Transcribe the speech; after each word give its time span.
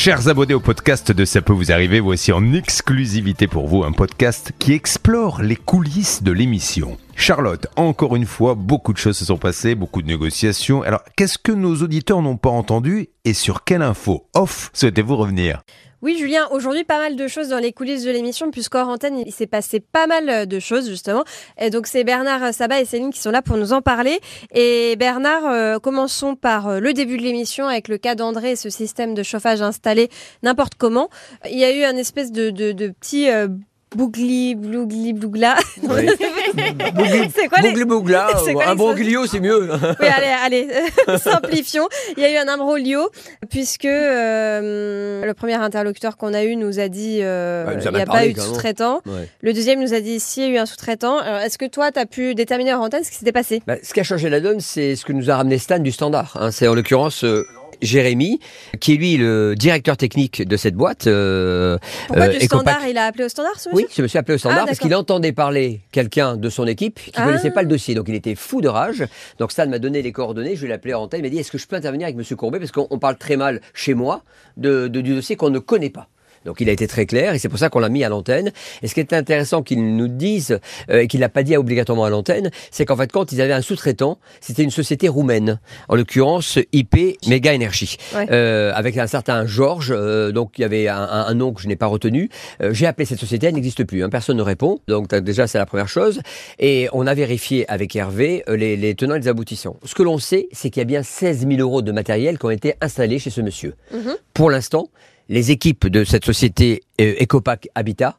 Chers 0.00 0.28
abonnés 0.28 0.54
au 0.54 0.60
podcast 0.60 1.10
de 1.10 1.24
Ça 1.24 1.42
peut 1.42 1.52
vous 1.52 1.72
arriver, 1.72 1.98
voici 1.98 2.30
en 2.30 2.52
exclusivité 2.52 3.48
pour 3.48 3.66
vous 3.66 3.82
un 3.82 3.90
podcast 3.90 4.52
qui 4.60 4.72
explore 4.72 5.42
les 5.42 5.56
coulisses 5.56 6.22
de 6.22 6.30
l'émission. 6.30 6.96
Charlotte, 7.16 7.66
encore 7.74 8.14
une 8.14 8.24
fois, 8.24 8.54
beaucoup 8.54 8.92
de 8.92 8.98
choses 8.98 9.18
se 9.18 9.24
sont 9.24 9.38
passées, 9.38 9.74
beaucoup 9.74 10.00
de 10.00 10.06
négociations. 10.06 10.82
Alors, 10.82 11.02
qu'est-ce 11.16 11.36
que 11.36 11.50
nos 11.50 11.74
auditeurs 11.82 12.22
n'ont 12.22 12.36
pas 12.36 12.48
entendu 12.48 13.08
et 13.24 13.32
sur 13.32 13.64
quelle 13.64 13.82
info 13.82 14.28
off 14.34 14.70
souhaitez-vous 14.72 15.16
revenir? 15.16 15.62
Oui, 16.00 16.16
Julien, 16.16 16.46
aujourd'hui, 16.52 16.84
pas 16.84 16.98
mal 16.98 17.16
de 17.16 17.26
choses 17.26 17.48
dans 17.48 17.58
les 17.58 17.72
coulisses 17.72 18.04
de 18.04 18.10
l'émission, 18.12 18.52
puisqu'en 18.52 18.88
antenne, 18.88 19.18
il 19.18 19.32
s'est 19.32 19.48
passé 19.48 19.80
pas 19.80 20.06
mal 20.06 20.46
de 20.46 20.58
choses, 20.60 20.88
justement. 20.88 21.24
Et 21.60 21.70
donc, 21.70 21.88
c'est 21.88 22.04
Bernard 22.04 22.54
Sabat 22.54 22.80
et 22.80 22.84
Céline 22.84 23.12
qui 23.12 23.18
sont 23.18 23.32
là 23.32 23.42
pour 23.42 23.56
nous 23.56 23.72
en 23.72 23.82
parler. 23.82 24.20
Et 24.54 24.94
Bernard, 24.96 25.44
euh, 25.46 25.78
commençons 25.80 26.36
par 26.36 26.68
euh, 26.68 26.78
le 26.78 26.92
début 26.92 27.16
de 27.16 27.22
l'émission 27.22 27.66
avec 27.66 27.88
le 27.88 27.98
cas 27.98 28.14
d'André 28.14 28.54
ce 28.54 28.70
système 28.70 29.14
de 29.14 29.24
chauffage 29.24 29.60
installé 29.60 30.08
n'importe 30.44 30.76
comment. 30.76 31.08
Il 31.50 31.58
y 31.58 31.64
a 31.64 31.74
eu 31.74 31.82
un 31.82 31.96
espèce 31.96 32.30
de, 32.30 32.50
de, 32.50 32.88
petit. 32.88 33.28
euh, 33.28 33.48
Bougli, 33.96 34.54
blougli, 34.54 35.12
blougla. 35.14 35.56
Oui. 35.82 36.08
c'est 37.34 37.48
quoi 37.48 37.60
les... 37.62 37.70
Bougli 37.70 37.84
bougla, 37.84 38.28
quoi 38.52 38.66
un 38.66 38.70
les 38.72 38.76
bon 38.76 38.90
choses 38.90 38.96
glio 39.00 39.26
c'est 39.26 39.40
mieux. 39.40 39.70
Oui, 40.00 40.06
allez, 40.06 40.66
allez, 40.66 41.18
simplifions. 41.18 41.88
Il 42.16 42.22
y 42.22 42.26
a 42.26 42.32
eu 42.32 42.36
un 42.36 42.48
imbroglio, 42.48 43.08
puisque 43.48 43.86
euh, 43.86 45.24
le 45.24 45.34
premier 45.34 45.54
interlocuteur 45.54 46.16
qu'on 46.16 46.34
a 46.34 46.44
eu 46.44 46.56
nous 46.56 46.80
a 46.80 46.88
dit 46.88 47.20
euh, 47.22 47.66
Ouais, 47.66 47.78
il 47.80 47.88
a 47.88 47.90
n'y 47.90 48.00
a 48.00 48.06
pas 48.06 48.26
eu 48.26 48.34
de 48.34 48.40
sous-traitant. 48.40 49.00
Ouais. 49.06 49.28
Le 49.40 49.52
deuxième 49.54 49.80
nous 49.80 49.94
a 49.94 50.00
dit 50.00 50.20
si, 50.20 50.40
il 50.40 50.48
y 50.48 50.50
a 50.50 50.54
eu 50.54 50.58
un 50.58 50.66
sous-traitant. 50.66 51.22
Est-ce 51.40 51.56
que 51.56 51.66
toi, 51.66 51.90
tu 51.90 51.98
as 51.98 52.06
pu 52.06 52.34
déterminer 52.34 52.74
en 52.74 52.82
antenne 52.82 53.04
ce 53.04 53.10
qui 53.10 53.16
s'était 53.16 53.32
passé? 53.32 53.62
Bah, 53.66 53.76
ce 53.82 53.94
qui 53.94 54.00
a 54.00 54.04
changé 54.04 54.28
la 54.28 54.40
donne, 54.40 54.60
c'est 54.60 54.96
ce 54.96 55.04
que 55.04 55.12
nous 55.12 55.30
a 55.30 55.36
ramené 55.36 55.58
Stan 55.58 55.78
du 55.78 55.92
Standard. 55.92 56.36
hein. 56.38 56.50
C'est 56.50 56.68
en 56.68 56.74
l'occurrence 56.74 57.24
euh, 57.24 57.46
Jérémy, 57.82 58.40
qui 58.80 58.94
est 58.94 58.96
lui 58.96 59.16
le 59.16 59.54
directeur 59.56 59.96
technique 59.96 60.46
de 60.46 60.56
cette 60.56 60.74
boîte. 60.74 61.06
euh, 61.06 61.78
Pourquoi 62.06 62.24
euh, 62.26 62.28
du 62.28 62.36
Ecopac. 62.36 62.46
standard 62.74 62.88
Il 62.88 62.98
a 62.98 63.04
appelé 63.06 63.24
au 63.24 63.28
standard, 63.28 63.58
ce 63.58 63.68
Oui, 63.70 63.82
monsieur 63.84 63.88
ce 63.96 64.02
monsieur 64.02 64.18
appelé 64.20 64.34
au 64.34 64.38
standard 64.38 64.60
Ah, 64.62 64.66
parce 64.66 64.78
d'accord. 64.78 64.88
qu'il 64.88 64.96
entendait 64.96 65.32
parler 65.32 65.80
quelqu'un 65.92 66.36
de 66.36 66.48
son 66.50 66.66
équipe 66.66 66.98
qui 67.00 67.12
Ah. 67.14 67.24
connaissait 67.24 67.50
pas 67.50 67.62
le 67.62 67.68
dossier. 67.68 67.94
Donc 67.94 68.06
il 68.08 68.14
était 68.14 68.34
fou 68.34 68.60
de 68.60 68.68
rage. 68.68 69.04
Donc 69.38 69.52
Stan 69.52 69.66
m'a 69.68 69.78
donné 69.78 70.02
les 70.02 70.12
coordonnées, 70.12 70.56
je 70.56 70.66
l'ai 70.66 70.72
appelé 70.74 70.94
en 70.94 71.02
antenne, 71.02 71.20
il 71.20 71.22
m'a 71.22 71.28
dit 71.30 71.38
est-ce 71.38 71.50
que 71.52 71.58
je 71.58 71.66
peux 71.66 71.76
intervenir 71.76 72.06
avec 72.06 72.16
monsieur 72.16 72.36
Courbet? 72.36 72.58
Parce 72.58 72.72
qu'on 72.72 72.86
on 72.90 72.98
parle 72.98 73.16
très 73.16 73.36
mal 73.36 73.60
chez 73.74 73.94
moi 73.94 74.22
de, 74.56 74.88
de- 74.88 75.00
du 75.00 75.14
dossier 75.14 75.36
qu'on 75.36 75.50
ne 75.50 75.58
connaît 75.58 75.90
pas. 75.90 76.08
Donc 76.44 76.60
il 76.60 76.68
a 76.68 76.72
été 76.72 76.86
très 76.86 77.06
clair 77.06 77.34
et 77.34 77.38
c'est 77.38 77.48
pour 77.48 77.58
ça 77.58 77.68
qu'on 77.68 77.80
l'a 77.80 77.88
mis 77.88 78.04
à 78.04 78.08
l'antenne. 78.08 78.52
Et 78.82 78.88
ce 78.88 78.94
qui 78.94 79.00
est 79.00 79.12
intéressant 79.12 79.62
qu'il 79.62 79.96
nous 79.96 80.08
dise 80.08 80.58
euh, 80.90 81.00
et 81.02 81.06
qu'il 81.08 81.20
l'a 81.20 81.28
pas 81.28 81.42
dit 81.42 81.56
obligatoirement 81.56 82.04
à 82.04 82.10
l'antenne, 82.10 82.50
c'est 82.70 82.84
qu'en 82.84 82.96
fait 82.96 83.10
quand 83.12 83.32
ils 83.32 83.40
avaient 83.40 83.52
un 83.52 83.62
sous-traitant, 83.62 84.18
c'était 84.40 84.62
une 84.62 84.70
société 84.70 85.08
roumaine, 85.08 85.60
en 85.88 85.96
l'occurrence 85.96 86.58
IP 86.72 87.18
Mega 87.26 87.54
Energy, 87.54 87.96
Ouais. 88.14 88.26
Euh, 88.30 88.72
avec 88.74 88.96
un 88.96 89.06
certain 89.06 89.46
Georges. 89.46 89.92
euh, 89.94 90.32
donc 90.32 90.52
il 90.58 90.62
y 90.62 90.64
avait 90.64 90.88
un, 90.88 90.96
un- 90.96 91.26
un 91.26 91.34
nom 91.34 91.52
que 91.52 91.60
je 91.62 91.68
n'ai 91.68 91.76
pas 91.76 91.86
retenu. 91.86 92.28
Euh, 92.62 92.72
J'ai 92.72 92.86
appelé 92.86 93.04
cette 93.06 93.18
société, 93.20 93.46
elle 93.46 93.54
n'existe 93.54 93.84
plus. 93.84 94.02
hein, 94.02 94.08
personne 94.08 94.36
ne 94.36 94.42
répond. 94.42 94.80
Donc 94.88 95.14
déjà 95.14 95.46
c'est 95.46 95.58
la 95.58 95.66
première 95.66 95.88
chose. 95.88 96.20
Et 96.58 96.88
on 96.92 97.06
a 97.06 97.14
vérifié 97.14 97.68
avec 97.70 97.94
Hervé 97.96 98.42
les, 98.48 98.76
les 98.76 98.94
tenants 98.94 99.14
et 99.16 99.20
les 99.20 99.28
aboutissants. 99.28 99.76
Ce 99.84 99.94
que 99.94 100.02
l'on 100.02 100.18
sait, 100.18 100.48
c'est 100.52 100.70
qu'il 100.70 100.80
y 100.80 100.82
a 100.82 100.84
bien 100.86 101.02
16 101.02 101.46
000 101.48 101.60
euros 101.60 101.82
de 101.82 101.92
matériel 101.92 102.38
qui 102.38 102.46
ont 102.46 102.50
été 102.50 102.74
installés 102.80 103.18
chez 103.18 103.30
ce 103.30 103.40
monsieur. 103.40 103.74
Mhm. 103.92 104.16
Pour 104.34 104.50
l'instant, 104.50 104.88
les 105.28 105.50
équipes 105.50 105.86
de 105.86 106.04
cette 106.04 106.24
société 106.24 106.82
euh, 107.00 107.14
Ecopac 107.20 107.68
Habitat 107.74 108.18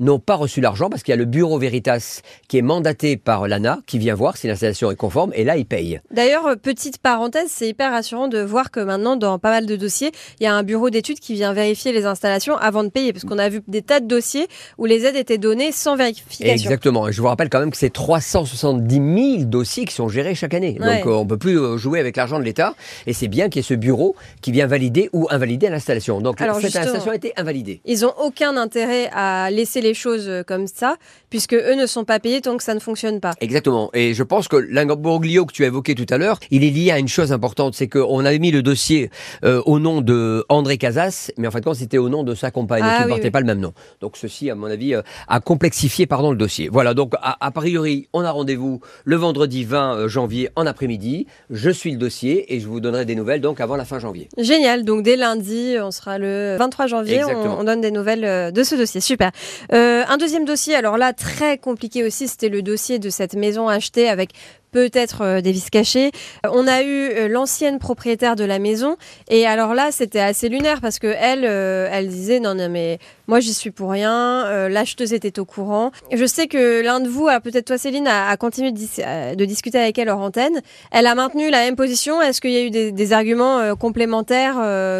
n'ont 0.00 0.18
pas 0.18 0.34
reçu 0.34 0.60
l'argent 0.60 0.90
parce 0.90 1.02
qu'il 1.02 1.12
y 1.12 1.14
a 1.14 1.18
le 1.18 1.24
bureau 1.24 1.58
Veritas 1.58 2.20
qui 2.48 2.58
est 2.58 2.62
mandaté 2.62 3.16
par 3.16 3.48
l'ANA 3.48 3.80
qui 3.86 3.98
vient 3.98 4.14
voir 4.14 4.36
si 4.36 4.46
l'installation 4.46 4.90
est 4.90 4.96
conforme 4.96 5.32
et 5.34 5.44
là 5.44 5.56
il 5.56 5.66
paye. 5.66 6.00
D'ailleurs, 6.10 6.56
petite 6.62 6.98
parenthèse, 6.98 7.48
c'est 7.48 7.68
hyper 7.68 7.92
rassurant 7.92 8.28
de 8.28 8.40
voir 8.40 8.70
que 8.70 8.80
maintenant, 8.80 9.16
dans 9.16 9.38
pas 9.38 9.50
mal 9.50 9.66
de 9.66 9.76
dossiers, 9.76 10.12
il 10.40 10.44
y 10.44 10.46
a 10.46 10.54
un 10.54 10.62
bureau 10.62 10.90
d'études 10.90 11.20
qui 11.20 11.34
vient 11.34 11.52
vérifier 11.52 11.92
les 11.92 12.06
installations 12.06 12.56
avant 12.56 12.84
de 12.84 12.88
payer. 12.88 13.12
Parce 13.12 13.24
qu'on 13.24 13.38
a 13.38 13.48
vu 13.48 13.60
des 13.68 13.82
tas 13.82 14.00
de 14.00 14.06
dossiers 14.06 14.48
où 14.78 14.86
les 14.86 15.04
aides 15.04 15.16
étaient 15.16 15.38
données 15.38 15.72
sans 15.72 15.96
vérification. 15.96 16.46
Exactement. 16.46 17.08
Et 17.08 17.12
je 17.12 17.20
vous 17.20 17.28
rappelle 17.28 17.48
quand 17.48 17.60
même 17.60 17.70
que 17.70 17.76
c'est 17.76 17.92
370 17.92 18.94
000 19.38 19.44
dossiers 19.44 19.84
qui 19.84 19.94
sont 19.94 20.08
gérés 20.08 20.34
chaque 20.34 20.54
année. 20.54 20.76
Ouais. 20.80 20.98
Donc 20.98 21.06
euh, 21.06 21.14
on 21.16 21.26
peut 21.26 21.38
plus 21.38 21.58
euh, 21.58 21.76
jouer 21.76 22.00
avec 22.00 22.16
l'argent 22.16 22.38
de 22.38 22.44
l'État. 22.44 22.74
Et 23.06 23.12
c'est 23.12 23.28
bien 23.28 23.48
qu'il 23.48 23.60
y 23.60 23.64
ait 23.64 23.68
ce 23.68 23.74
bureau 23.74 24.16
qui 24.40 24.52
vient 24.52 24.66
valider 24.66 25.10
ou 25.12 25.26
invalider 25.30 25.68
l'installation. 25.68 26.20
Donc 26.20 26.40
Alors, 26.40 26.60
cette 26.60 26.76
installation 26.76 27.10
a 27.10 27.16
été 27.16 27.32
invalidée. 27.36 27.80
Ils 27.84 28.04
ont 28.04 28.12
aucun 28.22 28.56
intérêt 28.56 29.08
à 29.12 29.50
laisser 29.50 29.80
les 29.80 29.85
choses 29.94 30.28
euh, 30.28 30.42
comme 30.42 30.66
ça, 30.66 30.96
puisque 31.30 31.54
eux 31.54 31.74
ne 31.74 31.86
sont 31.86 32.04
pas 32.04 32.18
payés 32.20 32.40
tant 32.40 32.56
que 32.56 32.62
ça 32.62 32.74
ne 32.74 32.80
fonctionne 32.80 33.20
pas. 33.20 33.32
Exactement. 33.40 33.90
Et 33.94 34.14
je 34.14 34.22
pense 34.22 34.48
que 34.48 34.56
l'imbroglio 34.56 35.46
que 35.46 35.52
tu 35.52 35.64
as 35.64 35.68
évoqué 35.68 35.94
tout 35.94 36.06
à 36.12 36.18
l'heure, 36.18 36.38
il 36.50 36.64
est 36.64 36.70
lié 36.70 36.90
à 36.90 36.98
une 36.98 37.08
chose 37.08 37.32
importante, 37.32 37.74
c'est 37.74 37.88
qu'on 37.88 38.24
avait 38.24 38.38
mis 38.38 38.50
le 38.50 38.62
dossier 38.62 39.10
euh, 39.44 39.62
au 39.66 39.78
nom 39.78 40.00
de 40.00 40.44
André 40.48 40.78
Casas, 40.78 41.30
mais 41.36 41.46
en 41.48 41.50
fait, 41.50 41.62
quand 41.62 41.74
c'était 41.74 41.98
au 41.98 42.08
nom 42.08 42.22
de 42.22 42.34
sa 42.34 42.50
compagne, 42.50 42.82
Ah 42.84 42.96
qui 42.96 43.00
ne 43.02 43.04
oui, 43.06 43.10
portait 43.10 43.24
oui. 43.24 43.30
pas 43.30 43.40
le 43.40 43.46
même 43.46 43.60
nom. 43.60 43.72
Donc 44.00 44.16
ceci, 44.16 44.50
à 44.50 44.54
mon 44.54 44.66
avis, 44.66 44.94
euh, 44.94 45.02
a 45.28 45.40
complexifié 45.40 46.06
pardon 46.06 46.30
le 46.30 46.36
dossier. 46.36 46.68
Voilà. 46.70 46.94
Donc 46.94 47.12
a, 47.22 47.36
a 47.44 47.50
priori, 47.50 48.08
on 48.12 48.22
a 48.22 48.30
rendez-vous 48.30 48.80
le 49.04 49.16
vendredi 49.16 49.64
20 49.64 49.94
euh, 49.96 50.08
janvier 50.08 50.50
en 50.56 50.66
après-midi. 50.66 51.26
Je 51.50 51.70
suis 51.70 51.90
le 51.92 51.98
dossier 51.98 52.54
et 52.54 52.60
je 52.60 52.66
vous 52.66 52.80
donnerai 52.80 53.04
des 53.04 53.14
nouvelles 53.14 53.40
donc 53.40 53.60
avant 53.60 53.76
la 53.76 53.84
fin 53.84 53.98
janvier. 53.98 54.28
Génial, 54.38 54.84
donc 54.84 55.02
dès 55.02 55.16
lundi, 55.16 55.76
on 55.80 55.90
sera 55.90 56.18
le 56.18 56.56
23 56.58 56.86
janvier, 56.86 57.24
on, 57.24 57.60
on 57.60 57.64
donne 57.64 57.80
des 57.80 57.90
nouvelles 57.90 58.52
de 58.52 58.62
ce 58.62 58.74
dossier. 58.74 59.00
Super. 59.00 59.30
Euh, 59.72 59.75
un 59.76 60.16
deuxième 60.16 60.44
dossier, 60.44 60.74
alors 60.74 60.96
là, 60.96 61.12
très 61.12 61.58
compliqué 61.58 62.04
aussi, 62.04 62.28
c'était 62.28 62.48
le 62.48 62.62
dossier 62.62 62.98
de 62.98 63.10
cette 63.10 63.34
maison 63.34 63.68
achetée 63.68 64.08
avec 64.08 64.30
peut-être 64.76 65.22
euh, 65.22 65.40
des 65.40 65.52
vis 65.52 65.70
cachées. 65.70 66.10
Euh, 66.44 66.50
On 66.52 66.66
a 66.66 66.82
eu 66.82 67.08
euh, 67.08 67.28
l'ancienne 67.28 67.78
propriétaire 67.78 68.36
de 68.36 68.44
la 68.44 68.58
maison 68.58 68.96
et 69.30 69.46
alors 69.46 69.72
là 69.72 69.88
c'était 69.90 70.20
assez 70.20 70.50
lunaire 70.50 70.82
parce 70.82 70.98
que 70.98 71.06
elle, 71.06 71.44
elle 71.44 72.08
disait 72.08 72.40
non 72.40 72.54
non 72.54 72.68
mais 72.68 72.98
moi 73.26 73.40
j'y 73.40 73.54
suis 73.54 73.70
pour 73.70 73.90
rien. 73.90 74.68
L'acheteuse 74.68 75.14
était 75.14 75.38
au 75.38 75.46
courant. 75.46 75.92
Je 76.12 76.26
sais 76.26 76.46
que 76.46 76.82
l'un 76.82 77.00
de 77.00 77.08
vous, 77.08 77.26
ah, 77.28 77.40
peut-être 77.40 77.64
toi 77.64 77.78
Céline, 77.78 78.06
a, 78.06 78.36
continué 78.36 78.70
de, 78.70 78.76
dis- 78.76 79.02
de 79.36 79.44
discuter 79.44 79.78
avec 79.78 79.98
elle 79.98 80.08
hors 80.10 80.20
antenne. 80.20 80.60
Elle 80.92 81.06
a 81.06 81.14
maintenu 81.14 81.50
la 81.50 81.60
même 81.60 81.76
position. 81.76 82.20
Est-ce 82.20 82.40
qu'il 82.40 82.52
y 82.52 82.56
a 82.56 82.64
eu 82.64 82.70
des, 82.70 83.12
arguments 83.12 83.74
complémentaires 83.76 84.56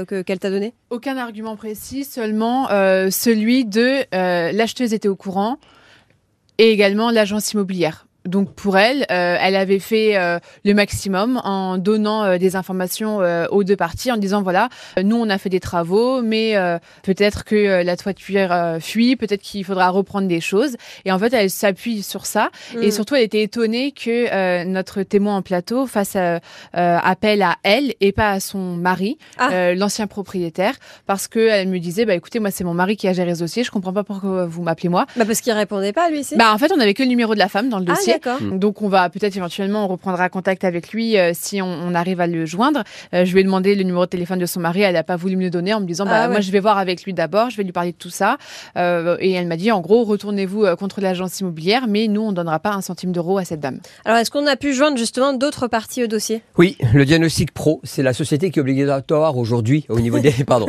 que 0.09 0.23
qu'elle 0.23 0.39
t'a 0.39 0.51
donné? 0.51 0.73
Aucun 0.91 1.17
argument 1.17 1.57
précis, 1.57 2.05
seulement 2.05 2.69
celui 3.11 3.65
de 3.65 4.05
l'acheteuse 4.57 4.95
était 4.95 5.09
au 5.09 5.17
courant 5.17 5.59
et 6.59 6.71
également 6.71 7.11
l'agence 7.11 7.53
immobilière. 7.53 8.06
Donc 8.27 8.55
pour 8.55 8.77
elle, 8.77 9.03
euh, 9.11 9.37
elle 9.41 9.57
avait 9.57 9.79
fait 9.79 10.17
euh, 10.17 10.39
le 10.65 10.75
maximum 10.75 11.41
en 11.45 11.79
donnant 11.79 12.25
euh, 12.25 12.39
des 12.39 12.57
informations 12.57 13.21
euh, 13.21 13.47
aux 13.51 13.65
deux 13.65 13.77
parties, 13.77 14.11
en 14.13 14.17
disant 14.17 14.43
voilà, 14.43 14.69
euh, 14.99 15.03
nous 15.03 15.17
on 15.17 15.29
a 15.31 15.39
fait 15.39 15.49
des 15.49 15.61
travaux, 15.61 16.23
mais 16.23 16.57
euh, 16.57 16.79
peut-être 17.03 17.45
que 17.45 17.83
la 17.83 17.97
toiture 17.97 18.53
euh, 18.53 18.81
fuit, 18.81 19.17
peut-être 19.17 19.43
qu'il 19.43 19.65
faudra 19.65 19.91
reprendre 19.91 20.29
des 20.29 20.41
choses. 20.41 20.77
Et 21.05 21.13
en 21.13 21.19
fait, 21.19 21.33
elle 21.33 21.51
s'appuie 21.51 22.03
sur 22.03 22.27
ça. 22.27 22.51
Et 22.81 22.89
Mm. 22.89 22.91
surtout, 22.91 23.15
elle 23.15 23.23
était 23.23 23.43
étonnée 23.43 23.93
que 23.93 24.33
euh, 24.33 24.65
notre 24.65 25.03
témoin 25.03 25.37
en 25.37 25.43
plateau 25.43 25.87
fasse 25.87 26.17
appel 26.73 27.43
à 27.43 27.57
elle 27.63 27.95
et 28.01 28.13
pas 28.13 28.31
à 28.31 28.41
son 28.41 28.59
mari, 28.77 29.19
Ah. 29.39 29.51
euh, 29.53 29.75
l'ancien 29.75 30.07
propriétaire, 30.07 30.75
parce 31.07 31.29
que 31.29 31.39
elle 31.49 31.69
me 31.69 31.79
disait, 31.79 32.05
bah 32.05 32.15
écoutez, 32.15 32.39
moi 32.41 32.51
c'est 32.51 32.65
mon 32.65 32.75
mari 32.75 32.97
qui 32.97 33.09
a 33.09 33.13
géré 33.13 33.35
ce 33.35 33.41
dossier, 33.41 33.65
je 33.65 33.71
comprends 33.71 33.93
pas 33.93 34.05
pourquoi 34.05 34.47
vous 34.47 34.63
m'appelez 34.63 34.89
moi. 34.89 35.07
Bah 35.17 35.25
parce 35.25 35.41
qu'il 35.41 35.53
répondait 35.53 35.93
pas 35.93 36.11
lui, 36.11 36.25
c'est 36.25 36.37
Bah 36.37 36.53
en 36.53 36.59
fait, 36.59 36.73
on 36.75 36.81
avait 36.81 36.95
que 36.95 37.03
le 37.03 37.09
numéro 37.09 37.35
de 37.35 37.39
la 37.39 37.49
femme 37.49 37.69
dans 37.69 37.79
le 37.79 37.85
Ah 37.89 37.95
dossier. 37.95 38.16
D'accord. 38.19 38.41
Donc 38.41 38.83
on 38.83 38.89
va 38.89 39.09
peut-être 39.11 39.37
éventuellement 39.37 39.85
on 39.85 39.89
reprendra 39.89 40.29
contact 40.29 40.65
avec 40.65 40.93
lui 40.93 41.17
euh, 41.19 41.33
si 41.35 41.61
on, 41.63 41.67
on 41.67 41.95
arrive 41.95 42.21
à 42.21 42.27
le 42.27 42.47
joindre. 42.47 42.83
Euh, 43.15 43.25
je 43.25 43.33
lui 43.33 43.41
ai 43.41 43.45
demandé 43.45 43.75
le 43.75 43.83
numéro 43.83 44.05
de 44.05 44.11
téléphone 44.11 44.39
de 44.39 44.47
son 44.47 44.61
mari, 44.61 44.83
elle 44.83 44.95
n'a 44.95 45.03
pas 45.03 45.17
voulu 45.17 45.37
me 45.37 45.43
le 45.43 45.51
donner 45.51 45.75
en 45.75 45.81
me 45.81 45.87
disant 45.87 46.05
bah 46.05 46.13
Ah 46.15 46.27
ouais. 46.27 46.33
moi 46.33 46.41
je 46.41 46.51
vais 46.51 46.61
voir 46.61 46.79
avec 46.79 47.05
lui 47.05 47.13
d'abord, 47.13 47.51
je 47.51 47.57
vais 47.57 47.65
lui 47.65 47.73
parler 47.73 47.93
de 47.93 47.97
tout 47.97 48.11
ça. 48.11 48.37
Euh, 48.77 49.17
et 49.21 49.33
elle 49.33 49.47
m'a 49.47 49.57
dit 49.57 49.71
en 49.73 49.81
gros 49.81 50.05
retournez-vous 50.05 50.65
euh, 50.65 50.77
contre 50.77 51.01
l'agence 51.01 51.41
immobilière, 51.41 51.87
mais 51.89 52.09
nous 52.09 52.23
on 52.23 52.33
donnera 52.33 52.59
pas 52.59 52.73
un 52.73 52.81
centime 52.81 53.13
d'euro 53.13 53.39
à 53.39 53.45
cette 53.45 53.61
dame. 53.61 53.81
Alors 54.05 54.19
est-ce 54.19 54.31
qu'on 54.31 54.47
a 54.47 54.57
pu 54.57 54.73
joindre 54.75 54.97
justement 54.97 55.33
d'autres 55.33 55.67
parties 55.69 56.05
au 56.05 56.07
dossier? 56.07 56.43
Oui, 56.59 56.77
le 56.93 57.05
diagnostic 57.05 57.53
pro, 57.53 57.81
c'est 57.85 58.03
la 58.03 58.13
société 58.13 58.51
qui 58.51 58.59
est 58.59 58.63
obligatoire 58.63 59.37
aujourd'hui 59.37 59.87
au 59.89 60.01
niveau 60.01 60.19
des. 60.19 60.33
Pardon, 60.47 60.67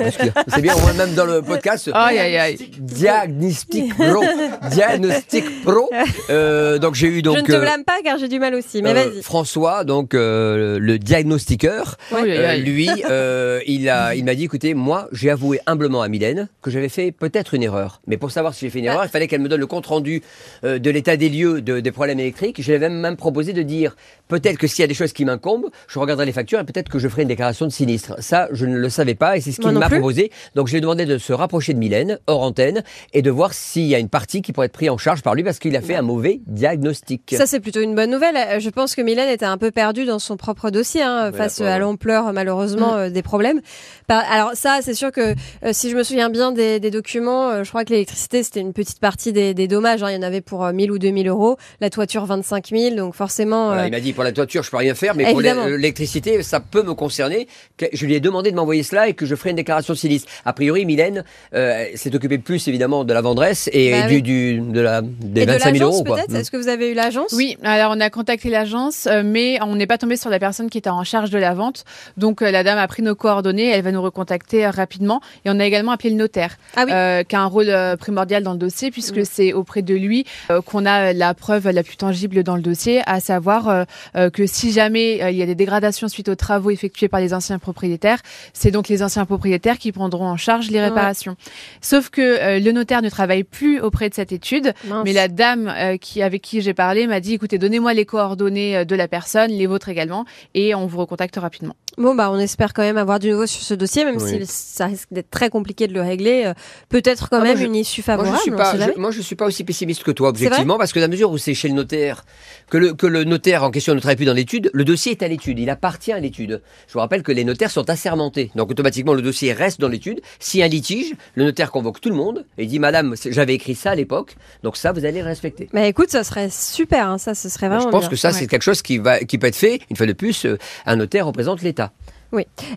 c'est 0.48 0.62
bien, 0.62 0.74
on 0.76 0.80
voit 0.80 0.94
même 0.94 1.14
dans 1.14 1.26
le 1.26 1.42
podcast. 1.42 1.90
Aïe 1.94 2.18
aïe 2.18 2.38
aïe. 2.38 2.58
Diagnostic 2.80 3.94
Pro. 3.96 4.24
Diagnostic 4.72 5.64
Pro. 5.64 5.90
Euh, 6.30 6.78
donc 6.78 6.96
j'ai 6.96 7.08
eu 7.08 7.22
donc. 7.22 7.37
Je 7.38 7.42
ne 7.42 7.48
te 7.48 7.52
euh, 7.54 7.62
blâme 7.62 7.84
pas 7.84 7.98
car 8.04 8.18
j'ai 8.18 8.28
du 8.28 8.40
mal 8.40 8.54
aussi, 8.56 8.82
mais 8.82 8.92
euh, 8.92 8.94
vas-y. 8.94 9.22
François, 9.22 9.84
donc 9.84 10.14
euh, 10.14 10.80
le 10.80 11.00
diagnostiqueur, 11.00 11.98
euh, 12.14 12.56
lui, 12.58 12.90
euh, 13.10 13.60
il 13.68 13.90
a, 13.90 14.16
il 14.16 14.24
m'a 14.26 14.36
dit, 14.36 14.44
écoutez, 14.46 14.74
moi, 14.74 15.08
j'ai 15.12 15.30
avoué 15.30 15.60
humblement 15.66 16.02
à 16.02 16.08
Mylène 16.08 16.50
que 16.62 16.72
j'avais 16.72 16.90
fait 16.90 17.12
peut-être 17.12 17.54
une 17.54 17.64
erreur. 17.64 18.02
Mais 18.08 18.18
pour 18.18 18.32
savoir 18.32 18.54
si 18.54 18.66
j'ai 18.66 18.70
fait 18.70 18.80
une 18.80 18.88
Ah. 18.88 18.94
erreur, 18.94 19.06
il 19.06 19.10
fallait 19.10 19.28
qu'elle 19.28 19.42
me 19.42 19.50
donne 19.50 19.60
le 19.60 19.68
compte 19.68 19.86
rendu 19.86 20.22
euh, 20.64 20.80
de 20.80 20.90
l'état 20.90 21.18
des 21.18 21.30
lieux 21.30 21.62
de- 21.62 21.80
des 21.80 21.92
problèmes 21.92 22.20
électriques. 22.20 22.62
Je 22.62 22.68
lui 22.68 22.74
avais 22.76 22.90
même 22.90 23.16
proposé 23.18 23.54
de 23.54 23.62
dire, 23.62 23.96
peut-être 24.28 24.58
que 24.58 24.68
s'il 24.68 24.82
y 24.82 24.84
a 24.84 24.88
des 24.88 24.94
choses 24.94 25.14
qui 25.14 25.26
m'incombent, 25.26 25.68
je 25.88 26.00
regarderai 26.00 26.26
les 26.26 26.32
factures 26.32 26.60
et 26.60 26.64
peut-être 26.64 26.90
que 26.90 27.00
je 27.00 27.08
ferai 27.08 27.24
une 27.24 27.28
déclaration 27.28 27.66
de 27.66 27.72
sinistre. 27.72 28.16
Ça, 28.20 28.48
je 28.52 28.66
ne 28.66 28.78
le 28.78 28.90
savais 28.90 29.16
pas 29.16 29.38
et 29.38 29.42
c'est 29.42 29.52
ce 29.52 29.58
qu'il 29.62 29.72
m'a 29.72 29.90
proposé. 29.90 30.32
Donc 30.56 30.68
je 30.68 30.72
lui 30.74 30.78
ai 30.80 30.82
demandé 30.82 31.06
de 31.06 31.18
se 31.18 31.34
rapprocher 31.34 31.74
de 31.74 31.80
Mylène 31.80 32.20
hors 32.28 32.42
antenne 32.42 32.84
et 33.14 33.22
de 33.22 33.30
voir 33.32 33.54
s'il 33.54 33.84
y 33.86 33.96
a 33.96 34.00
une 34.00 34.10
partie 34.10 34.42
qui 34.42 34.54
pourrait 34.54 34.68
être 34.68 34.74
prise 34.74 34.90
en 34.90 34.98
charge 34.98 35.22
par 35.22 35.36
lui 35.36 35.44
parce 35.44 35.60
qu'il 35.60 35.76
a 35.76 35.82
fait 35.82 35.96
un 35.96 36.02
mauvais 36.02 36.42
diagnostic. 36.48 37.17
Ça, 37.32 37.46
c'est 37.46 37.60
plutôt 37.60 37.82
une 37.82 37.96
bonne 37.96 38.10
nouvelle. 38.12 38.36
Euh, 38.38 38.60
Je 38.60 38.70
pense 38.70 38.96
que 38.96 39.02
Mylène 39.02 39.30
était 39.30 39.46
un 39.46 39.58
peu 39.58 39.72
perdue 39.72 40.06
dans 40.06 40.20
son 40.20 40.38
propre 40.38 40.70
dossier 40.70 41.02
hein, 41.02 41.32
face 41.32 41.60
la 41.60 41.66
pauvre. 41.66 41.76
à 41.76 41.80
l'ampleur, 41.80 42.34
malheureusement, 42.34 42.94
Mm. 42.94 42.98
euh, 42.98 43.10
des 43.10 43.22
problèmes. 43.22 43.62
Par- 44.08 44.24
Alors 44.32 44.52
ça, 44.54 44.80
c'est 44.82 44.94
sûr 44.94 45.12
que 45.12 45.32
euh, 45.32 45.34
si 45.72 45.90
je 45.90 45.96
me 45.96 46.04
souviens 46.04 46.30
bien 46.30 46.52
des, 46.52 46.80
des 46.80 46.92
documents, 46.92 47.50
euh, 47.50 47.64
je 47.64 47.70
crois 47.70 47.84
que 47.86 47.92
l'électricité, 47.92 48.44
c'était 48.44 48.60
une 48.62 48.74
petite 48.74 49.00
partie 49.00 49.34
des, 49.34 49.54
des 49.54 49.68
dommages. 49.68 50.04
hein. 50.04 50.12
Il 50.12 50.16
y 50.16 50.18
en 50.18 50.22
avait 50.22 50.42
pour 50.42 50.66
euh, 50.66 50.72
1000 50.74 50.92
ou 50.92 50.98
2000 51.00 51.28
euros. 51.28 51.58
La 51.82 51.90
toiture, 51.90 52.26
25 52.26 52.68
000. 52.70 52.96
Donc 52.96 53.16
forcément... 53.16 53.68
Voilà, 53.68 53.84
euh, 53.84 53.88
il 53.88 53.92
m'a 53.92 54.00
dit 54.00 54.14
pour 54.14 54.24
la 54.24 54.32
toiture, 54.32 54.64
je 54.64 54.72
peux 54.72 54.78
rien 54.78 54.96
faire, 54.96 55.16
mais 55.16 55.26
pour 55.32 55.42
Évidemment. 55.42 55.66
l'électricité, 55.68 56.42
ça 56.44 56.60
peut 56.60 56.84
me 56.84 56.94
concerner. 56.94 57.48
Je 57.94 58.06
lui 58.06 58.16
ai 58.16 58.20
demandé 58.20 58.52
de 58.52 58.56
m'envoyer 58.56 58.84
cela 58.84 59.08
et 59.08 59.14
que 59.14 59.26
je 59.26 59.36
ferai 59.36 59.52
une 59.52 59.56
déclaration 59.58 59.94
de 59.94 59.98
sinistre. 59.98 60.32
A 60.46 60.54
priori, 60.54 60.86
Mylène 60.86 61.24
euh, 61.54 61.86
s'est 61.96 62.14
occupée 62.16 62.38
plus 62.38 62.68
évidemment 62.68 63.04
de 63.04 63.14
la 63.14 63.22
vendresse 63.22 63.70
et 63.74 63.92
Bah 63.92 64.08
du, 64.08 64.16
oui. 64.16 64.22
du- 64.22 64.60
de 64.62 64.82
la 64.82 65.02
des 65.02 65.42
et 65.42 65.46
de 65.46 65.52
25 65.52 65.64
000 65.64 65.74
l'agence, 65.74 65.96
euros. 65.96 66.04
quoi. 66.04 66.16
peut-être 66.18 66.32
Mm. 66.32 66.36
Est-ce 66.38 66.52
que 66.52 66.58
vous 66.58 66.68
avez 66.68 66.92
eu 66.92 66.94
l'agence? 67.08 67.34
Oui, 67.34 67.58
alors 67.64 67.94
on 67.96 68.00
a 68.00 68.10
contacté 68.10 68.50
l'agence, 68.50 69.08
euh, 69.08 69.24
mais 69.26 69.58
on 69.62 69.76
n'est 69.76 69.88
pas 69.88 69.98
tombé 69.98 70.16
sur 70.18 70.30
la 70.30 70.40
personne 70.40 70.70
qui 70.70 70.78
était 70.78 70.90
en 70.90 71.04
charge 71.04 71.30
de 71.30 71.38
la 71.38 71.54
vente. 71.54 71.84
Donc 72.18 72.42
euh, 72.42 72.52
la 72.52 72.64
dame 72.64 72.78
a 72.78 72.88
pris 72.88 73.02
nos 73.02 73.16
coordonnées, 73.16 73.70
elle 73.70 73.82
va 73.84 73.92
nous 73.92 74.02
recontacter 74.02 74.66
euh, 74.66 74.70
rapidement. 74.72 75.22
Et 75.46 75.50
on 75.50 75.60
a 75.60 75.66
également 75.66 75.92
appelé 75.92 76.10
le 76.12 76.16
notaire, 76.16 76.58
Ah 76.76 76.84
oui. 76.86 76.92
euh, 76.94 77.24
qui 77.24 77.36
a 77.36 77.42
un 77.42 77.46
rôle 77.46 77.74
primordial 78.00 78.44
dans 78.44 78.54
le 78.54 78.58
dossier, 78.60 78.92
puisque 78.92 79.18
Mm. 79.18 79.26
c'est 79.26 79.54
auprès 79.54 79.82
de 79.82 79.96
lui 79.96 80.26
euh, 80.52 80.62
qu'on 80.62 80.86
a 80.86 81.14
la 81.14 81.34
preuve 81.34 81.70
la 81.70 81.84
plus 81.84 81.98
tangible 81.98 82.44
dans 82.44 82.56
le 82.56 82.62
dossier, 82.62 83.02
à 83.06 83.20
savoir 83.20 83.86
euh, 84.16 84.30
que 84.30 84.46
si 84.46 84.72
jamais 84.72 85.18
il 85.32 85.38
y 85.38 85.42
a 85.42 85.46
des 85.46 85.56
dégradations 85.56 86.08
suite 86.08 86.30
aux 86.30 86.36
travaux 86.36 86.70
effectués 86.72 87.08
par 87.08 87.20
les 87.20 87.34
anciens 87.34 87.60
propriétaires, 87.60 88.20
c'est 88.54 88.72
donc 88.72 88.88
les 88.90 89.04
anciens 89.04 89.26
propriétaires 89.26 89.78
qui 89.78 89.92
prendront 89.92 90.28
en 90.28 90.38
charge 90.38 90.70
les 90.70 90.80
Ouais. 90.80 90.86
réparations. 90.86 91.36
Sauf 91.82 92.10
que 92.10 92.60
le 92.60 92.72
notaire 92.72 93.02
ne 93.02 93.10
travaille 93.10 93.44
plus 93.44 93.80
auprès 93.80 94.10
de 94.10 94.14
cette 94.16 94.32
étude. 94.32 94.74
Mince. 94.86 95.04
Mais 95.06 95.14
la 95.14 95.28
dame 95.28 95.74
qui, 96.02 96.22
avec 96.22 96.42
qui 96.42 96.62
j'ai 96.62 96.74
parlé 96.74 96.97
m'a 97.06 97.20
dit 97.20 97.36
écoutez, 97.36 97.60
donnez-moi 97.60 97.94
les 97.94 98.06
coordonnées 98.06 98.78
euh, 98.78 98.86
de 98.86 98.96
la 98.96 99.08
personne, 99.08 99.52
les 99.52 99.68
vôtres 99.68 99.90
également, 99.90 100.26
et 100.56 100.74
on 100.74 100.88
vous 100.88 100.98
recontacte 100.98 101.36
rapidement. 101.36 101.76
Bon, 102.00 102.14
bah, 102.16 102.30
on 102.32 102.38
espère 102.40 102.74
quand 102.74 102.84
même 102.84 102.98
avoir 102.98 103.20
du 103.20 103.30
nouveau 103.32 103.46
sur 103.48 103.62
ce 103.62 103.74
dossier, 103.74 104.06
même 104.06 104.18
Oui. 104.22 104.40
si 104.46 104.46
ça 104.46 104.86
risque 104.86 105.08
d'être 105.12 105.30
très 105.32 105.50
compliqué 105.50 105.88
de 105.88 105.94
le 105.94 106.02
régler. 106.02 106.44
euh, 106.46 106.54
Peut-être 106.90 107.30
quand 107.30 107.38
Ah, 107.38 107.40
moi, 107.40 107.48
même 107.50 107.58
je- 107.58 107.66
une 107.66 107.76
issue 107.76 108.02
Moi 108.02 108.06
favorable. 108.18 108.38
je, 108.38 108.42
suis 108.44 108.52
on 108.52 108.56
pas, 108.56 108.72
sait 108.72 108.78
je- 108.78 108.82
jamais. 108.84 108.94
moi, 108.98 109.12
je 109.12 109.22
suis 109.22 109.36
pas 109.36 109.46
aussi 109.46 109.64
pessimiste 109.64 110.04
que 110.04 110.12
toi, 110.12 110.30
objectivement, 110.30 110.78
parce 110.78 110.94
que 110.94 111.00
dans 111.00 111.06
la 111.06 111.10
mesure 111.12 111.32
où 111.32 111.38
c'est 111.38 111.54
chez 111.54 111.68
le 111.68 111.74
notaire, 111.74 112.24
que 112.70 112.78
le, 112.78 112.94
que 112.94 113.08
le 113.08 113.24
notaire 113.24 113.64
en 113.64 113.72
question 113.72 113.94
ne 113.96 114.00
travaille 114.00 114.16
plus 114.16 114.26
dans 114.26 114.34
l'étude, 114.34 114.70
le 114.74 114.86
dossier 114.86 115.12
est 115.14 115.24
à 115.24 115.28
l'étude, 115.28 115.58
il 115.60 115.70
appartient 115.70 116.12
à 116.14 116.20
l'étude. 116.20 116.62
Je 116.88 116.94
vous 116.94 117.00
rappelle 117.00 117.24
que 117.24 117.32
les 117.32 117.44
notaires 117.44 117.72
sont 117.72 117.90
assermentés, 117.90 118.52
donc 118.56 118.70
automatiquement 118.70 119.14
le 119.16 119.22
dossier 119.24 119.52
reste 119.54 119.82
dans 119.82 119.90
l'étude. 119.90 120.22
S'il 120.40 120.60
y 120.60 120.64
a 120.64 120.68
un 120.68 120.70
litige, 120.70 121.16
le 121.36 121.46
notaire 121.46 121.72
convoque 121.72 122.00
tout 122.00 122.10
le 122.10 122.16
monde 122.16 122.46
et 122.60 122.66
dit 122.68 122.78
Madame, 122.80 123.16
j'avais 123.30 123.56
écrit 123.56 123.74
ça 123.76 123.92
à 123.92 123.96
l'époque, 123.96 124.36
donc 124.64 124.78
ça 124.78 124.92
vous 124.92 125.04
allez 125.04 125.20
le 125.22 125.26
respecter. 125.26 125.68
Mais 125.74 125.90
écoute, 125.90 126.10
ça 126.12 126.24
serait 126.24 126.50
super, 126.52 126.87
hein, 126.96 127.18
ça, 127.18 127.36
ce 127.36 127.50
serait 127.50 127.68
vraiment 127.68 127.84
je 127.84 127.90
pense 127.90 128.02
bien. 128.02 128.10
que 128.10 128.16
ça 128.16 128.30
Ouais. 128.30 128.34
c'est 128.34 128.48
quelque 128.48 128.64
chose 128.64 128.82
qui 128.82 128.98
va 128.98 129.20
qui 129.20 129.38
peut 129.38 129.48
être 129.48 129.56
fait. 129.56 129.82
Une 129.90 129.96
fois 129.96 130.06
de 130.06 130.14
plus, 130.14 130.46
euh, 130.46 130.58
un 130.86 130.96
notaire 130.96 131.26
représente 131.26 131.62
l'État. 131.62 131.92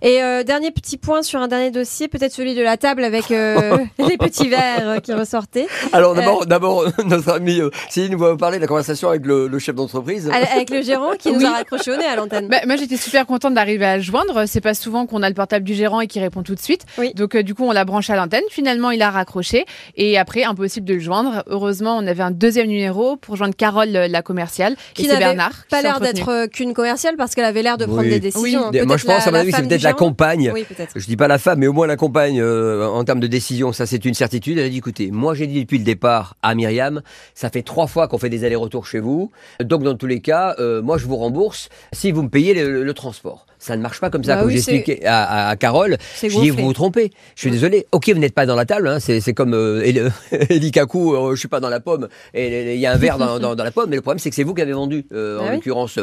Et 0.03 0.23
euh, 0.23 0.43
dernier 0.45 0.71
petit 0.71 0.97
point 0.97 1.23
sur 1.23 1.41
un 1.41 1.49
dernier 1.49 1.71
dossier, 1.71 2.09
peut-être 2.09 2.33
celui 2.33 2.55
de 2.55 2.63
la 2.63 2.77
table 2.77 3.03
avec 3.05 3.31
euh, 3.31 3.79
les 3.99 4.17
petits 4.17 4.49
verres 4.49 4.89
euh, 4.89 4.99
qui 5.01 5.13
ressortaient. 5.13 5.67
Alors 5.93 6.15
d'abord, 6.15 6.47
d'abord 6.47 6.85
notre 7.05 7.31
ami 7.33 7.61
Céline 7.89 8.17
va 8.17 8.31
vous 8.33 8.37
parler 8.37 8.59
de 8.59 8.63
la 8.63 8.69
conversation 8.69 9.09
avec 9.09 9.27
le, 9.27 9.49
le 9.49 9.59
chef 9.59 9.75
d'entreprise. 9.75 10.31
Avec 10.31 10.71
le 10.71 10.83
gérant 10.83 11.13
qui 11.19 11.33
nous 11.33 11.39
Oui. 11.41 11.45
a 11.45 11.53
raccroché 11.53 11.91
au 11.93 11.97
nez 11.97 12.07
à 12.07 12.17
l'antenne. 12.17 12.49
Bah, 12.49 12.59
moi, 12.67 12.77
j'étais 12.77 12.97
super 12.97 13.27
contente 13.27 13.55
d'arriver 13.55 13.85
à 13.87 13.97
le 13.97 14.03
joindre. 14.03 14.45
C'est 14.47 14.61
pas 14.61 14.75
souvent 14.75 15.07
qu'on 15.07 15.23
a 15.23 15.29
le 15.29 15.35
portable 15.35 15.65
du 15.65 15.75
gérant 15.75 16.01
et 16.01 16.07
qui 16.07 16.21
répond 16.21 16.43
tout 16.43 16.55
de 16.55 16.61
suite. 16.61 16.83
Oui. 16.99 17.13
Donc, 17.15 17.35
euh, 17.35 17.43
du 17.43 17.55
coup, 17.55 17.65
on 17.65 17.73
l'a 17.73 17.85
branché 17.85 18.13
à 18.13 18.17
l'antenne. 18.17 18.45
Finalement, 18.51 18.91
il 18.91 19.03
a 19.03 19.11
raccroché. 19.11 19.65
Et 19.97 20.17
après, 20.19 20.45
impossible 20.45 20.87
de 20.87 20.95
le 20.95 21.01
joindre. 21.01 21.43
Heureusement, 21.49 21.97
on 21.97 22.07
avait 22.07 22.23
un 22.23 22.31
deuxième 22.31 22.69
numéro 22.69 23.17
pour 23.17 23.37
joindre 23.37 23.55
Carole, 23.57 23.91
la 23.91 24.23
commerciale. 24.23 24.77
Qui 24.95 25.07
et 25.07 25.17
Bernard. 25.17 25.51
qui 25.51 25.69
pas 25.71 25.83
l'air 25.83 26.01
d'être 26.01 26.47
qu'une 26.47 26.73
commerciale 26.73 27.17
parce 27.17 27.35
qu'elle 27.35 27.45
avait 27.45 27.63
l'air 27.63 27.79
de 27.79 27.85
prendre 27.85 28.03
Oui. 28.03 28.11
des 28.11 28.21
décisions. 28.21 28.71
Oui. 28.73 28.81
Moi, 28.87 28.97
je 28.97 29.07
pense, 29.07 29.27
avis, 29.41 29.53
c'est 29.53 29.69
peut-être 29.69 29.83
la 29.83 29.93
compagne. 29.93 30.51
Oui, 30.55 30.65
peut-être. 30.69 30.93
Je 30.97 31.07
dis 31.07 31.17
pas 31.17 31.29
la 31.29 31.39
femme, 31.39 31.59
mais 31.61 31.67
au 31.67 31.73
moins 31.73 31.87
la 31.87 31.97
compagne 31.97 32.41
euh, 32.41 32.87
en 32.87 33.05
termes 33.05 33.21
de 33.21 33.27
décision, 33.27 33.73
ça 33.73 33.87
c'est 33.87 34.05
une 34.05 34.15
certitude. 34.15 34.59
Elle 34.59 34.67
a 34.67 34.69
dit 34.69 34.79
écoutez, 34.79 35.11
moi 35.11 35.35
j'ai 35.35 35.47
dit 35.47 35.61
depuis 35.63 35.79
le 35.79 35.85
départ 35.85 36.37
à 36.43 36.55
Myriam, 36.55 37.03
ça 37.35 37.51
fait 37.51 37.63
trois 37.63 37.87
fois 37.87 38.09
qu'on 38.09 38.19
fait 38.19 38.31
des 38.31 38.45
allers-retours 38.45 38.87
chez 38.87 39.01
vous, 39.01 39.31
donc 39.63 39.83
dans 39.83 39.95
tous 39.95 40.07
les 40.07 40.21
cas, 40.21 40.55
euh, 40.59 40.83
moi 40.83 40.99
je 40.99 41.07
vous 41.07 41.17
rembourse 41.17 41.69
si 41.93 42.11
vous 42.13 42.23
me 42.23 42.29
payez 42.29 42.55
le, 42.55 42.83
le 42.85 42.95
transport. 42.95 43.47
Ça 43.63 43.77
ne 43.77 43.83
marche 43.83 44.01
pas 44.01 44.09
comme 44.09 44.25
ça. 44.25 44.37
Bah 44.37 44.41
comme 44.41 44.49
oui, 44.49 44.57
expliqué 44.57 45.05
à, 45.05 45.23
à- 45.23 45.51
à 45.51 45.57
Carole, 45.57 45.99
je 46.23 46.29
dis 46.29 46.49
vous 46.49 46.65
vous 46.65 46.73
trompez. 46.73 47.11
Je 47.35 47.41
suis 47.43 47.51
désolé. 47.51 47.87
Ok, 47.93 48.09
vous 48.09 48.19
n'êtes 48.19 48.33
pas 48.35 48.47
dans 48.47 48.57
la 48.57 48.65
table. 48.65 48.89
Hein, 48.89 49.01
c'est 49.01 49.35
comme 49.35 49.53
euh, 49.53 49.83
Eli 49.85 50.01
Eli 50.49 50.71
Kaku, 50.71 51.15
euh, 51.15 51.35
je 51.35 51.41
suis 51.41 51.49
pas 51.49 51.61
dans 51.61 51.69
la 51.69 51.79
pomme. 51.79 52.09
Et 52.33 52.75
il 52.75 52.81
y 52.81 52.87
a 52.87 52.93
un 52.93 52.97
verre 52.97 53.19
dans, 53.19 53.39
dans- 53.39 53.55
dans 53.55 53.65
la 53.65 53.71
pomme, 53.71 53.91
mais 53.91 53.97
le 53.97 54.03
problème 54.03 54.19
c'est 54.19 54.31
que 54.31 54.37
c'est 54.37 54.45
vous 54.45 54.55
qui 54.55 54.63
avez 54.63 54.73
vendu, 54.73 55.05
Ah 55.13 55.15
en 55.41 55.45
oui. 55.49 55.55
l'occurrence 55.57 55.99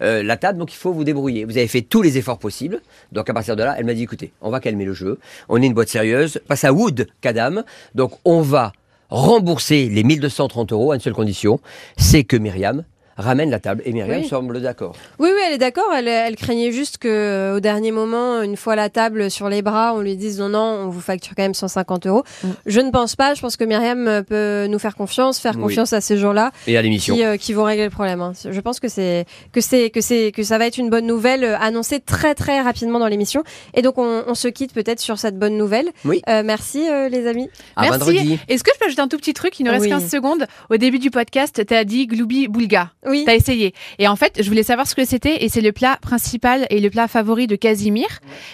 la 0.00 0.36
table. 0.36 0.58
Donc 0.58 0.72
il 0.72 0.76
faut 0.76 0.92
vous 0.92 1.04
débrouiller. 1.04 1.44
Vous 1.44 1.56
avez 1.58 1.68
fait 1.68 1.82
tous 1.82 2.02
les 2.02 2.18
efforts 2.18 2.38
possibles. 2.38 2.75
Donc 3.12 3.28
à 3.30 3.34
partir 3.34 3.56
de 3.56 3.62
là, 3.62 3.74
elle 3.78 3.84
m'a 3.84 3.94
dit 3.94 4.02
écoutez, 4.02 4.32
on 4.40 4.50
va 4.50 4.60
calmer 4.60 4.84
le 4.84 4.94
jeu. 4.94 5.18
On 5.48 5.60
est 5.60 5.66
une 5.66 5.74
boîte 5.74 5.88
sérieuse. 5.88 6.40
Passe 6.48 6.64
à 6.64 6.72
Wood, 6.72 7.08
Kadam. 7.20 7.64
Donc 7.94 8.12
on 8.24 8.40
va 8.40 8.72
rembourser 9.08 9.88
les 9.88 10.02
1230 10.02 10.72
euros 10.72 10.92
à 10.92 10.96
une 10.96 11.00
seule 11.00 11.14
condition, 11.14 11.60
c'est 11.96 12.24
que 12.24 12.36
Myriam 12.36 12.84
ramène 13.16 13.50
la 13.50 13.58
table. 13.60 13.82
Et 13.84 13.92
Myriam 13.92 14.20
Oui. 14.22 14.28
semble 14.28 14.60
d'accord. 14.60 14.94
Oui, 15.18 15.30
oui, 15.32 15.40
elle 15.46 15.54
est 15.54 15.58
d'accord. 15.58 15.92
Elle, 15.96 16.08
elle 16.08 16.36
craignait 16.36 16.72
juste 16.72 16.98
que, 16.98 17.08
euh, 17.08 17.56
au 17.56 17.60
dernier 17.60 17.90
moment, 17.92 18.42
une 18.42 18.56
fois 18.56 18.76
la 18.76 18.88
table 18.88 19.30
sur 19.30 19.48
les 19.48 19.62
bras, 19.62 19.94
on 19.94 20.00
lui 20.00 20.16
dise 20.16 20.38
non, 20.38 20.48
non, 20.50 20.84
on 20.84 20.88
vous 20.88 21.00
facture 21.00 21.34
quand 21.36 21.42
même 21.42 21.54
150 21.54 22.06
euros. 22.06 22.24
Mm. 22.44 22.48
Je 22.66 22.80
ne 22.80 22.90
pense 22.90 23.16
pas. 23.16 23.34
Je 23.34 23.40
pense 23.40 23.56
que 23.56 23.64
Myriam 23.64 24.06
euh, 24.08 24.22
peut 24.22 24.66
nous 24.68 24.78
faire 24.78 24.94
confiance, 24.96 25.38
faire 25.38 25.54
Oui. 25.56 25.62
confiance 25.62 25.92
à 25.92 26.00
ces 26.00 26.16
gens-là 26.16 26.50
Et 26.66 26.76
à 26.76 26.82
l'émission. 26.82 27.14
qui, 27.14 27.24
euh, 27.24 27.36
qui 27.36 27.52
vont 27.52 27.64
régler 27.64 27.84
le 27.84 27.90
problème. 27.90 28.20
hein. 28.20 28.32
Je 28.48 28.60
pense 28.60 28.80
que 28.80 28.88
c'est 28.88 29.24
que 29.52 29.60
c'est 29.60 29.90
que 29.90 30.00
c'est 30.00 30.32
que 30.32 30.42
ça 30.42 30.58
va 30.58 30.66
être 30.66 30.78
une 30.78 30.90
bonne 30.90 31.06
nouvelle 31.06 31.44
annoncée 31.60 32.00
très 32.00 32.34
très 32.34 32.60
rapidement 32.60 32.98
dans 32.98 33.08
l'émission. 33.08 33.42
Et 33.74 33.82
donc 33.82 33.98
on, 33.98 34.24
on 34.26 34.34
se 34.34 34.48
quitte 34.48 34.72
peut-être 34.72 35.00
sur 35.00 35.18
cette 35.18 35.38
bonne 35.38 35.56
nouvelle. 35.56 35.88
Oui. 36.04 36.22
Euh, 36.28 36.42
merci 36.44 36.86
euh, 36.88 37.08
les 37.08 37.26
amis. 37.26 37.48
À 37.76 37.82
Merci. 37.82 37.98
vendredi. 37.98 38.38
Est-ce 38.48 38.62
que 38.62 38.70
je 38.74 38.78
peux 38.78 38.86
ajouter 38.86 39.02
un 39.02 39.08
tout 39.08 39.16
petit 39.18 39.32
truc? 39.34 39.58
Il 39.60 39.64
nous 39.64 39.70
reste 39.72 39.84
Oui. 39.84 39.90
15 39.90 40.08
secondes. 40.10 40.46
Au 40.70 40.76
début 40.76 40.98
du 40.98 41.10
podcast, 41.10 41.64
tu 41.66 41.74
as 41.74 41.84
dit 41.84 42.06
Gloubi 42.06 42.48
Boulga. 42.48 42.90
Oui. 43.06 43.24
T'as 43.26 43.34
essayé. 43.34 43.74
Et 43.98 44.08
en 44.08 44.16
fait, 44.16 44.42
je 44.42 44.48
voulais 44.48 44.62
savoir 44.62 44.86
ce 44.86 44.94
que 44.94 45.04
c'était. 45.04 45.44
Et 45.44 45.48
c'est 45.48 45.60
le 45.60 45.72
plat 45.72 45.98
principal 46.00 46.66
et 46.70 46.80
le 46.80 46.90
plat 46.90 47.08
favori 47.08 47.46
de 47.46 47.56
Casimir. 47.56 48.06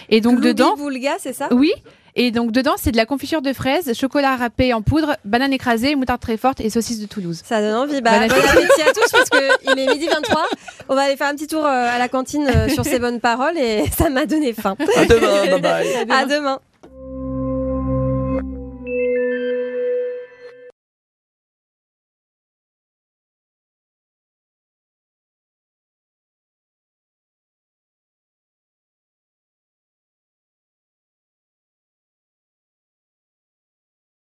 Et 0.09 0.21
donc 0.21 0.35
Gloubi 0.35 0.47
dedans, 0.49 0.75
Boulga, 0.75 1.15
c'est 1.19 1.33
ça? 1.33 1.47
Oui. 1.51 1.71
Et 2.15 2.29
donc 2.29 2.51
dedans, 2.51 2.73
c'est 2.77 2.91
de 2.91 2.97
la 2.97 3.07
confiture 3.07 3.41
de 3.41 3.53
fraises, 3.53 3.91
chocolat 3.97 4.35
râpé 4.35 4.71
en 4.73 4.83
poudre, 4.83 5.15
banane 5.25 5.51
écrasée, 5.51 5.95
moutarde 5.95 6.21
très 6.21 6.37
forte 6.37 6.61
et 6.61 6.69
saucisse 6.69 6.99
de 6.99 7.07
Toulouse. 7.07 7.41
Ça 7.43 7.59
donne 7.59 7.73
envie. 7.75 8.01
Bah, 8.01 8.19
Bon 8.19 8.35
appétit 8.35 8.81
à 8.87 8.93
tous 8.93 9.11
parce 9.11 9.29
qu'il 9.29 9.79
est 9.79 9.87
midi 9.87 10.07
23. 10.07 10.45
On 10.89 10.95
va 10.95 11.01
aller 11.01 11.15
faire 11.17 11.27
un 11.29 11.35
petit 11.35 11.47
tour 11.47 11.65
euh, 11.65 11.69
à 11.69 11.97
la 11.97 12.09
cantine 12.09 12.47
euh, 12.47 12.69
sur 12.69 12.85
ces 12.85 12.99
bonnes 12.99 13.19
paroles 13.19 13.57
et 13.57 13.85
ça 13.97 14.09
m'a 14.11 14.27
donné 14.27 14.53
faim. 14.53 14.75
À 14.95 15.05
demain. 15.05 15.57
Bye 15.57 15.61
bye. 15.61 16.11
À 16.11 16.25
demain. 16.25 16.59